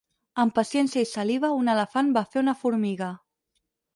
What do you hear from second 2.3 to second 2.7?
fer una